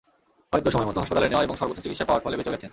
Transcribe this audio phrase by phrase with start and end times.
[0.51, 2.69] হয়তো সময়মতো হাসপাতালে নেওয়া এবং সর্বোচ্চ চিকিৎসা পাওয়ার ফলে বেঁচেও গেছেন।